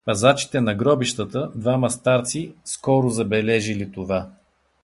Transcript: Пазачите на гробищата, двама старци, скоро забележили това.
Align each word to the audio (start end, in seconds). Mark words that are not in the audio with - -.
Пазачите 0.05 0.61
на 0.61 0.75
гробищата, 0.75 1.51
двама 1.55 1.89
старци, 1.89 2.53
скоро 2.65 3.09
забележили 3.09 3.91
това. 3.91 4.29